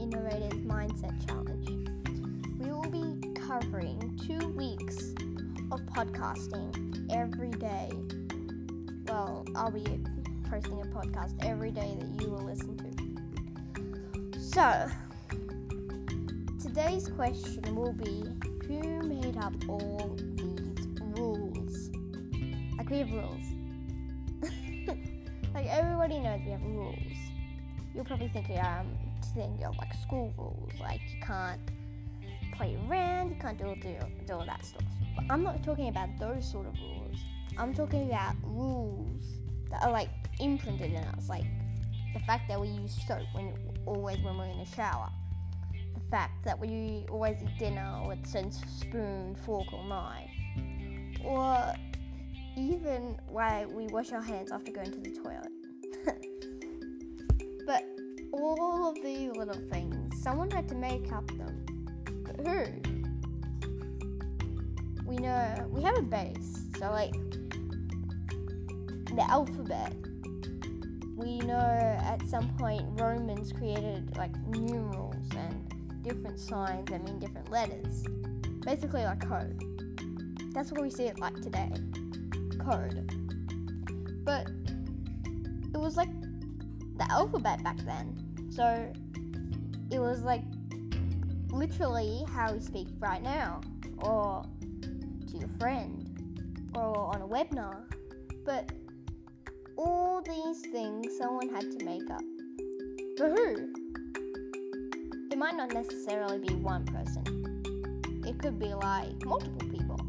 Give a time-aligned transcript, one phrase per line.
[0.00, 1.88] Innovators Mindset Challenge.
[2.58, 5.14] We will be covering two weeks
[5.72, 7.90] of podcasting every day.
[9.06, 9.84] Well, I'll be
[10.48, 14.40] posting a podcast every day that you will listen to.
[14.40, 14.88] So,
[16.62, 18.24] today's question will be
[18.66, 21.90] Who made up all these rules?
[22.76, 23.44] Like, we have rules.
[25.54, 26.96] like, everybody knows we have rules.
[27.96, 28.86] You're probably thinking, um,
[29.34, 31.58] think of like school rules, like you can't
[32.54, 33.96] play around, you can't do, do,
[34.26, 34.82] do all that stuff.
[35.16, 37.16] But I'm not talking about those sort of rules.
[37.56, 39.24] I'm talking about rules
[39.70, 41.46] that are like imprinted in us, like
[42.12, 43.54] the fact that we use soap when
[43.86, 45.10] always when we're in the shower,
[45.72, 50.30] the fact that we always eat dinner with a spoon, fork, or knife,
[51.24, 51.72] or
[52.58, 55.65] even why we wash our hands after going to the toilet.
[57.66, 57.84] But
[58.32, 61.66] all of these little things, someone had to make up them.
[62.24, 62.64] But who?
[65.04, 67.12] We know we have a base, so like
[69.14, 69.92] the alphabet.
[71.16, 77.50] We know at some point Romans created like numerals and different signs that mean different
[77.50, 78.04] letters.
[78.64, 79.60] Basically like code.
[80.52, 81.70] That's what we see it like today.
[82.58, 83.10] Code.
[84.24, 84.48] But
[85.72, 86.08] it was like
[86.98, 88.48] the alphabet back then.
[88.50, 88.92] So
[89.90, 90.42] it was like
[91.50, 93.60] literally how we speak right now,
[93.98, 94.44] or
[95.30, 97.84] to your friend, or on a webinar.
[98.44, 98.70] But
[99.76, 102.22] all these things someone had to make up.
[103.16, 103.72] For who?
[105.30, 107.24] It might not necessarily be one person.
[108.26, 110.00] It could be like multiple people.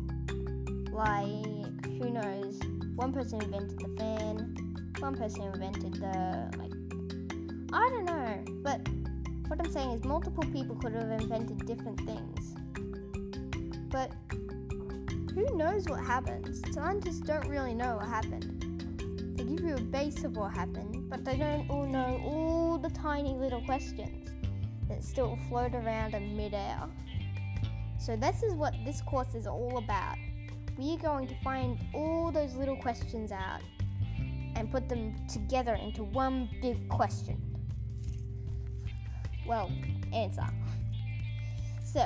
[0.91, 2.59] Like, who knows?
[2.95, 4.66] One person invented the fan,
[4.99, 6.71] one person invented the like
[7.73, 8.87] I don't know, but
[9.47, 12.55] what I'm saying is multiple people could have invented different things.
[13.89, 14.11] But
[15.33, 16.65] who knows what happened?
[16.73, 19.37] Scientists don't really know what happened.
[19.37, 22.89] They give you a base of what happened, but they don't all know all the
[22.89, 24.29] tiny little questions
[24.89, 26.81] that still float around in midair.
[27.99, 30.15] So this is what this course is all about.
[30.77, 33.61] We are going to find all those little questions out
[34.57, 37.47] and put them together into one big question
[39.47, 39.71] well,
[40.13, 40.45] answer.
[41.83, 42.05] So,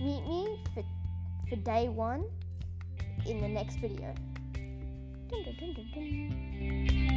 [0.00, 0.84] meet me for,
[1.48, 2.24] for day one
[3.26, 4.14] in the next video.
[5.28, 7.09] Dun, dun, dun,